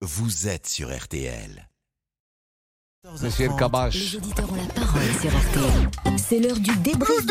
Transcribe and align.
vous 0.00 0.46
êtes 0.46 0.68
sur 0.68 0.96
RTL. 0.96 1.68
Monsieur 3.20 3.46
El 3.46 3.56
Kabash. 3.56 3.94
Les 3.94 4.16
auditeurs 4.16 4.52
ont 4.52 4.56
la 4.56 4.66
parole 4.66 5.02
sur 5.20 5.30
RTL. 5.30 6.18
C'est 6.18 6.38
l'heure 6.38 6.58
du 6.60 6.76
débrief. 6.76 7.26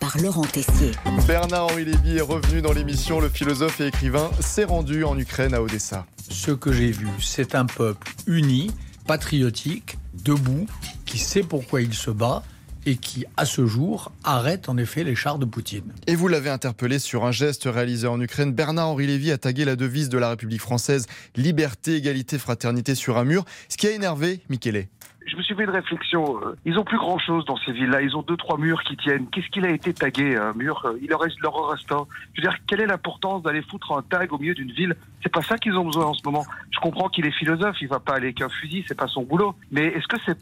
Par 0.00 0.18
Laurent 0.18 0.44
Tessier. 0.44 0.92
Bernard-Henri 1.26 1.84
Lévy 1.84 2.16
est 2.16 2.22
revenu 2.22 2.62
dans 2.62 2.72
l'émission. 2.72 3.20
Le 3.20 3.28
philosophe 3.28 3.80
et 3.80 3.88
écrivain 3.88 4.30
s'est 4.40 4.64
rendu 4.64 5.04
en 5.04 5.16
Ukraine 5.18 5.54
à 5.54 5.62
Odessa. 5.62 6.06
Ce 6.30 6.50
que 6.50 6.72
j'ai 6.72 6.90
vu, 6.90 7.08
c'est 7.20 7.54
un 7.54 7.66
peuple 7.66 8.12
uni, 8.26 8.72
patriotique, 9.06 9.98
debout, 10.14 10.66
qui 11.04 11.18
sait 11.18 11.42
pourquoi 11.42 11.80
il 11.80 11.94
se 11.94 12.10
bat 12.10 12.42
et 12.86 12.96
qui, 12.96 13.24
à 13.36 13.44
ce 13.44 13.66
jour, 13.66 14.12
arrête 14.24 14.68
en 14.68 14.76
effet 14.76 15.04
les 15.04 15.14
chars 15.14 15.38
de 15.38 15.44
Poutine. 15.44 15.92
Et 16.06 16.14
vous 16.14 16.28
l'avez 16.28 16.50
interpellé 16.50 16.98
sur 16.98 17.24
un 17.24 17.32
geste 17.32 17.64
réalisé 17.64 18.06
en 18.06 18.20
Ukraine. 18.20 18.52
Bernard-Henri 18.52 19.06
Lévy 19.06 19.30
a 19.30 19.38
tagué 19.38 19.64
la 19.64 19.76
devise 19.76 20.08
de 20.08 20.18
la 20.18 20.30
République 20.30 20.60
française 20.60 21.06
Liberté, 21.36 21.96
égalité, 21.96 22.38
fraternité 22.38 22.94
sur 22.94 23.18
un 23.18 23.24
mur. 23.24 23.44
Ce 23.68 23.76
qui 23.76 23.86
a 23.86 23.90
énervé 23.90 24.40
Michele. 24.48 24.88
Je 25.28 25.36
me 25.36 25.42
suis 25.42 25.54
fait 25.54 25.64
une 25.64 25.70
réflexion. 25.70 26.40
euh, 26.42 26.56
Ils 26.64 26.78
ont 26.78 26.84
plus 26.84 26.98
grand 26.98 27.18
chose 27.18 27.44
dans 27.44 27.56
ces 27.58 27.72
villes-là. 27.72 28.02
Ils 28.02 28.16
ont 28.16 28.22
deux, 28.22 28.36
trois 28.36 28.58
murs 28.58 28.82
qui 28.82 28.96
tiennent. 28.96 29.26
Qu'est-ce 29.30 29.48
qu'il 29.48 29.64
a 29.64 29.70
été 29.70 29.92
tagué, 29.94 30.36
un 30.36 30.52
mur 30.54 30.82
euh, 30.86 30.98
Il 31.02 31.08
leur 31.08 31.20
reste 31.20 31.38
leur 31.40 31.54
reste 31.70 31.90
un. 31.92 32.06
Je 32.34 32.40
veux 32.40 32.48
dire, 32.48 32.56
quelle 32.66 32.80
est 32.80 32.86
l'importance 32.86 33.42
d'aller 33.42 33.62
foutre 33.62 33.92
un 33.92 34.02
tag 34.02 34.32
au 34.32 34.38
milieu 34.38 34.54
d'une 34.54 34.72
ville? 34.72 34.96
C'est 35.22 35.32
pas 35.32 35.42
ça 35.42 35.58
qu'ils 35.58 35.74
ont 35.76 35.84
besoin 35.84 36.06
en 36.06 36.14
ce 36.14 36.22
moment. 36.24 36.46
Je 36.70 36.78
comprends 36.78 37.08
qu'il 37.08 37.26
est 37.26 37.32
philosophe, 37.32 37.76
il 37.80 37.88
va 37.88 37.98
pas 38.00 38.14
aller 38.14 38.32
qu'un 38.32 38.48
fusil, 38.48 38.84
c'est 38.86 38.96
pas 38.96 39.08
son 39.08 39.22
boulot. 39.22 39.54
Mais 39.72 39.86
est-ce 39.86 40.06
que 40.06 40.16
c'est 40.24 40.38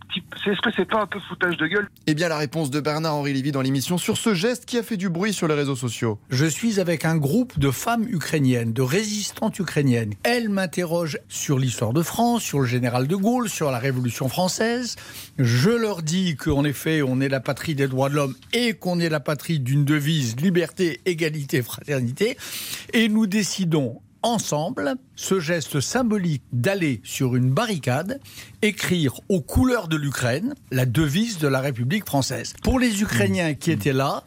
est-ce 0.46 0.60
que 0.60 0.70
c'est 0.76 0.84
pas 0.84 1.00
un 1.02 1.06
peu 1.06 1.18
foutage 1.20 1.56
de 1.56 1.66
gueule? 1.66 1.88
Eh 2.06 2.14
bien, 2.14 2.28
la 2.28 2.36
réponse 2.38 2.70
de 2.70 2.80
Bernard-Henri 2.80 3.32
Lévy 3.32 3.52
dans 3.52 3.62
l'émission 3.62 3.96
sur 3.98 4.16
ce 4.16 4.34
geste 4.34 4.66
qui 4.66 4.76
a 4.78 4.82
fait 4.82 4.96
du 4.98 5.08
bruit 5.08 5.32
sur 5.32 5.48
les 5.48 5.54
réseaux 5.54 5.76
sociaux. 5.76 6.18
Je 6.30 6.46
suis 6.46 6.78
avec 6.78 7.04
un 7.04 7.16
groupe 7.16 7.58
de 7.58 7.70
femmes 7.70 8.04
ukrainiennes, 8.08 8.72
de 8.72 8.82
résistantes 8.82 9.58
ukrainiennes. 9.58 10.12
Elles 10.22 10.48
m'interrogent 10.50 11.18
sur 11.28 11.58
l'histoire 11.58 11.92
de 11.94 12.02
France, 12.02 12.42
sur 12.42 12.60
le 12.60 12.66
général 12.66 13.06
de 13.08 13.16
Gaulle, 13.16 13.48
sur 13.48 13.70
la 13.70 13.78
Révolution 13.78 14.28
française. 14.28 14.75
Je 15.38 15.70
leur 15.70 16.02
dis 16.02 16.36
qu'en 16.36 16.64
effet, 16.64 17.02
on 17.02 17.20
est 17.20 17.28
la 17.28 17.40
patrie 17.40 17.74
des 17.74 17.88
droits 17.88 18.08
de 18.08 18.14
l'homme 18.14 18.34
et 18.52 18.74
qu'on 18.74 19.00
est 19.00 19.08
la 19.08 19.20
patrie 19.20 19.60
d'une 19.60 19.84
devise 19.84 20.36
liberté, 20.36 21.00
égalité, 21.04 21.62
fraternité. 21.62 22.36
Et 22.92 23.08
nous 23.08 23.26
décidons 23.26 24.00
ensemble 24.22 24.96
ce 25.14 25.38
geste 25.38 25.80
symbolique 25.80 26.42
d'aller 26.52 27.00
sur 27.04 27.36
une 27.36 27.50
barricade, 27.50 28.20
écrire 28.62 29.20
aux 29.28 29.40
couleurs 29.40 29.88
de 29.88 29.96
l'Ukraine 29.96 30.54
la 30.72 30.84
devise 30.84 31.38
de 31.38 31.48
la 31.48 31.60
République 31.60 32.06
française. 32.06 32.54
Pour 32.62 32.78
les 32.78 33.02
Ukrainiens 33.02 33.54
qui 33.54 33.70
étaient 33.70 33.92
là, 33.92 34.24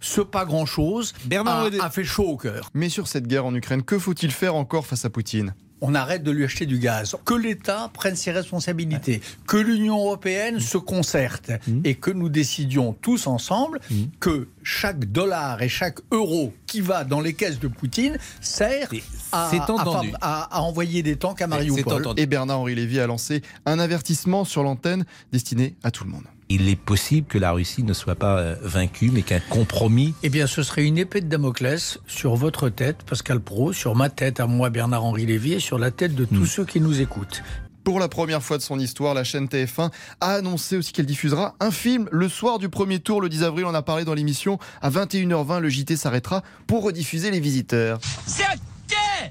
ce 0.00 0.20
pas 0.20 0.44
grand-chose 0.44 1.12
Bernard 1.26 1.68
a, 1.80 1.84
a 1.84 1.90
fait 1.90 2.04
chaud 2.04 2.28
au 2.28 2.36
cœur. 2.36 2.70
Mais 2.74 2.88
sur 2.88 3.08
cette 3.08 3.26
guerre 3.26 3.46
en 3.46 3.54
Ukraine, 3.54 3.82
que 3.82 3.98
faut-il 3.98 4.30
faire 4.30 4.54
encore 4.54 4.86
face 4.86 5.04
à 5.04 5.10
Poutine? 5.10 5.54
On 5.86 5.94
arrête 5.94 6.22
de 6.22 6.30
lui 6.30 6.44
acheter 6.44 6.64
du 6.64 6.78
gaz. 6.78 7.14
Que 7.26 7.34
l'État 7.34 7.90
prenne 7.92 8.16
ses 8.16 8.32
responsabilités. 8.32 9.20
Que 9.46 9.58
l'Union 9.58 9.98
européenne 9.98 10.58
se 10.58 10.78
concerte. 10.78 11.52
Et 11.84 11.94
que 11.94 12.10
nous 12.10 12.30
décidions 12.30 12.94
tous 12.94 13.26
ensemble 13.26 13.80
que 14.18 14.48
chaque 14.62 15.04
dollar 15.12 15.60
et 15.60 15.68
chaque 15.68 15.98
euro 16.10 16.54
qui 16.66 16.80
va 16.80 17.04
dans 17.04 17.20
les 17.20 17.34
caisses 17.34 17.58
de 17.60 17.68
Poutine 17.68 18.16
sert 18.40 18.88
à, 19.30 19.50
à- 19.60 19.66
entendu. 19.72 20.08
à- 20.22 20.56
à 20.56 20.60
envoyer 20.62 21.02
des 21.02 21.16
tanks 21.16 21.42
à 21.42 21.46
Mariupol. 21.46 22.02
Et 22.16 22.26
Bernard-Henri 22.26 22.74
Lévy 22.74 22.98
a 23.00 23.06
lancé 23.06 23.42
un 23.66 23.78
avertissement 23.78 24.44
sur 24.44 24.62
l'antenne 24.62 25.04
destiné 25.32 25.74
à 25.82 25.90
tout 25.90 26.04
le 26.04 26.10
monde. 26.10 26.24
Il 26.48 26.68
est 26.68 26.76
possible 26.76 27.26
que 27.26 27.38
la 27.38 27.52
Russie 27.52 27.82
ne 27.82 27.92
soit 27.92 28.14
pas 28.14 28.38
euh, 28.38 28.56
vaincue, 28.62 29.10
mais 29.12 29.22
qu'un 29.22 29.40
compromis. 29.40 30.14
Eh 30.22 30.28
bien, 30.28 30.46
ce 30.46 30.62
serait 30.62 30.84
une 30.84 30.98
épée 30.98 31.20
de 31.20 31.26
Damoclès 31.26 31.98
sur 32.06 32.34
votre 32.34 32.68
tête, 32.68 33.02
Pascal 33.04 33.40
Pro, 33.40 33.72
sur 33.72 33.94
ma 33.94 34.10
tête 34.10 34.40
à 34.40 34.46
moi, 34.46 34.70
Bernard-Henri 34.70 35.26
Lévy, 35.26 35.54
et 35.54 35.60
sur 35.60 35.78
la 35.78 35.90
tête 35.90 36.14
de 36.14 36.24
tous 36.24 36.46
ceux 36.46 36.64
qui 36.64 36.80
nous 36.80 37.00
écoutent. 37.00 37.42
Pour 37.84 38.00
la 38.00 38.08
première 38.08 38.42
fois 38.42 38.56
de 38.56 38.62
son 38.62 38.78
histoire, 38.78 39.12
la 39.12 39.24
chaîne 39.24 39.46
TF1 39.46 39.90
a 40.20 40.30
annoncé 40.30 40.78
aussi 40.78 40.92
qu'elle 40.92 41.06
diffusera 41.06 41.54
un 41.60 41.70
film 41.70 42.08
le 42.10 42.30
soir 42.30 42.58
du 42.58 42.70
premier 42.70 42.98
tour, 42.98 43.20
le 43.20 43.28
10 43.28 43.44
avril. 43.44 43.66
On 43.66 43.70
en 43.70 43.74
a 43.74 43.82
parlé 43.82 44.04
dans 44.04 44.14
l'émission. 44.14 44.58
À 44.80 44.88
21h20, 44.88 45.60
le 45.60 45.68
JT 45.68 45.96
s'arrêtera 45.96 46.42
pour 46.66 46.82
rediffuser 46.82 47.30
les 47.30 47.40
visiteurs. 47.40 47.98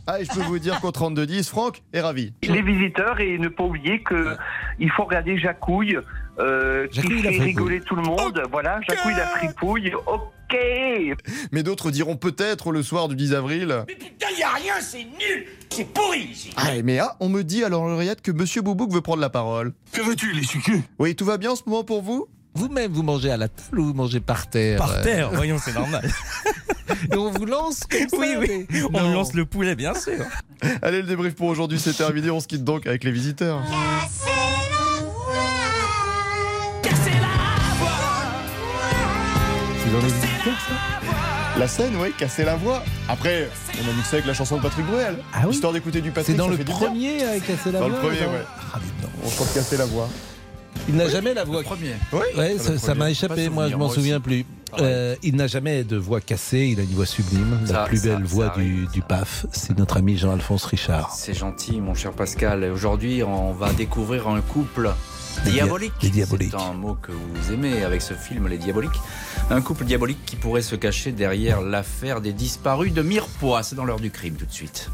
Ah, 0.06 0.20
et 0.20 0.26
je 0.26 0.32
peux 0.32 0.42
vous 0.42 0.60
dire 0.60 0.80
qu'au 0.82 0.92
32-10, 0.92 1.48
Franck 1.48 1.82
est 1.94 2.02
ravi. 2.02 2.34
Les 2.44 2.62
visiteurs 2.62 3.20
et 3.20 3.38
ne 3.38 3.48
pas 3.48 3.64
oublier 3.64 4.02
que 4.02 4.36
il 4.80 4.90
faut 4.92 5.04
regarder 5.04 5.38
Jacouille, 5.38 5.98
euh, 6.40 6.88
qui 6.88 7.02
Jacouille 7.02 7.22
la 7.22 7.30
fait 7.30 7.36
fripouille. 7.36 7.46
rigoler 7.46 7.82
tout 7.82 7.96
le 7.96 8.02
monde. 8.04 8.42
Voilà, 8.52 8.80
Jacouille 8.88 9.14
la 9.16 9.28
fripouille. 9.28 9.94
Ok. 10.08 10.58
Mais 11.52 11.64
d'autres 11.64 11.90
diront 11.92 12.16
peut-être 12.16 12.72
le 12.72 12.84
soir 12.84 13.08
du 13.08 13.16
10 13.16 13.34
avril. 13.34 13.84
Mais 13.88 13.96
putain, 13.96 14.28
y 14.38 14.44
a 14.44 14.50
rien, 14.52 14.74
c'est 14.82 15.04
nul 15.04 15.46
C'est 15.70 15.92
pourri 15.92 16.20
ici 16.32 16.52
Ah, 16.58 16.70
mais 16.84 17.00
ah, 17.00 17.16
on 17.20 17.30
me 17.30 17.42
dit 17.44 17.64
à 17.64 17.70
l'oreillette 17.70 18.22
que 18.22 18.32
Monsieur 18.32 18.62
Boubouk 18.62 18.92
veut 18.92 19.02
prendre 19.02 19.22
la 19.22 19.30
parole. 19.32 19.74
Que 19.94 20.02
veux-tu, 20.02 20.32
les 20.34 20.44
sucus? 20.44 20.82
Oui, 21.00 21.16
tout 21.16 21.26
va 21.26 21.38
bien 21.38 21.52
en 21.52 21.56
ce 21.56 21.64
moment 21.66 21.84
pour 21.84 22.02
vous? 22.04 22.28
Vous-même, 22.56 22.92
vous 22.92 23.02
mangez 23.02 23.32
à 23.32 23.38
la 23.38 23.48
table 23.48 23.80
ou 23.80 23.86
vous 23.88 23.94
mangez 23.96 24.20
par 24.20 24.48
terre 24.48 24.78
Par 24.78 24.92
euh, 25.00 25.02
terre, 25.04 25.32
voyons, 25.34 25.58
c'est 25.58 25.74
normal. 25.74 26.08
Et 27.12 27.16
on 27.18 27.32
vous 27.32 27.46
lance 27.46 27.80
comme 27.90 28.08
ça 28.08 28.18
Oui, 28.20 28.36
oui. 28.38 28.68
mais- 28.70 28.84
On 28.94 29.12
lance 29.12 29.34
le 29.34 29.46
poulet, 29.46 29.76
bien 29.76 29.96
sûr. 29.96 30.24
Allez, 30.84 31.02
le 31.02 31.08
débrief 31.08 31.34
pour 31.34 31.48
aujourd'hui, 31.48 31.80
c'est 31.80 31.94
terminé. 31.94 32.30
On 32.30 32.40
se 32.40 32.48
quitte 32.48 32.64
donc 32.64 32.86
avec 32.86 33.04
les 33.04 33.12
visiteurs. 33.12 33.64
Ça 40.02 41.60
La 41.60 41.68
scène, 41.68 41.94
oui, 42.00 42.12
casser 42.18 42.44
la 42.44 42.56
voix. 42.56 42.84
Après, 43.08 43.48
on 43.86 43.90
a 43.90 43.94
mixé 43.94 44.16
avec 44.16 44.26
la 44.26 44.34
chanson 44.34 44.58
de 44.58 44.62
Patrick 44.64 44.86
Bruel. 44.88 45.18
Ah 45.34 45.42
oui 45.46 45.54
Histoire 45.54 45.72
d'écouter 45.72 46.02
du 46.02 46.10
Patrick. 46.10 46.36
C'est 46.36 46.38
dans 46.38 46.48
le 46.48 46.58
premier 46.58 47.24
avec 47.24 47.46
Casser 47.46 47.72
la 47.72 47.80
Dans 47.80 47.88
le 47.90 47.94
voix, 47.94 48.02
premier, 48.10 48.22
dans- 48.22 48.32
ouais. 48.32 48.44
Ah, 48.74 48.80
mais 48.82 49.04
non. 49.04 49.10
On 49.24 49.30
chante 49.30 49.54
casser 49.54 49.78
la 49.78 49.86
voix. 49.86 50.10
Il 50.90 50.96
n'a 50.96 51.08
jamais 51.08 51.34
la 51.34 51.44
voix. 51.44 51.64
Premier. 51.64 51.94
Oui, 52.12 52.20
Ouais, 52.38 52.56
Ah, 52.60 52.78
ça 52.78 52.94
le 52.94 53.00
m'a 53.00 53.10
échappé, 53.12 53.50
moi 53.50 53.70
je 53.70 53.76
m'en 53.76 53.90
souviens 53.90 54.16
aussi. 54.18 54.24
plus. 54.24 54.46
Pareil. 54.72 54.86
Euh, 54.88 55.16
il 55.22 55.36
n'a 55.36 55.46
jamais 55.48 55.84
de 55.84 55.98
voix 55.98 56.20
cassée, 56.20 56.70
il 56.72 56.80
a 56.80 56.84
une 56.84 56.90
voix 56.90 57.06
sublime, 57.06 57.60
la 57.70 57.84
plus 57.86 57.98
ça, 57.98 58.04
belle 58.10 58.28
ça 58.28 58.34
voix 58.34 58.46
arrive, 58.48 58.88
du, 58.88 58.88
du 58.88 59.02
PAF, 59.02 59.46
c'est 59.52 59.78
notre 59.78 59.98
ami 59.98 60.18
Jean-Alphonse 60.18 60.66
Richard. 60.66 61.12
C'est 61.16 61.36
gentil, 61.36 61.80
mon 61.80 61.94
cher 61.94 62.12
Pascal. 62.12 62.64
Aujourd'hui, 62.74 63.22
on 63.24 63.52
va 63.54 63.72
découvrir 63.74 64.28
un 64.28 64.42
couple 64.42 64.92
diabolique. 65.46 65.94
les 66.02 66.10
diaboliques. 66.10 66.54
C'est 66.58 66.64
un 66.64 66.74
mot 66.74 66.96
que 67.00 67.12
vous 67.12 67.52
aimez 67.54 67.84
avec 67.84 68.02
ce 68.02 68.16
film, 68.16 68.48
Les 68.48 68.58
Diaboliques. 68.58 69.00
Un 69.52 69.62
couple 69.62 69.86
diabolique 69.86 70.26
qui 70.26 70.36
pourrait 70.36 70.62
se 70.64 70.76
cacher 70.76 71.12
derrière 71.12 71.62
l'affaire 71.62 72.20
des 72.20 72.34
disparus 72.34 72.94
de 72.94 73.04
Mirepoix. 73.04 73.62
C'est 73.62 73.76
dans 73.76 73.86
l'heure 73.86 74.00
du 74.00 74.10
crime 74.12 74.36
tout 74.36 74.46
de 74.48 74.52
suite. 74.52 74.90